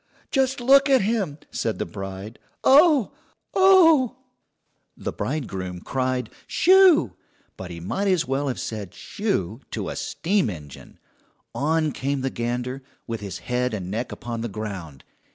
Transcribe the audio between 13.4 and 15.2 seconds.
head and neck upon the ground.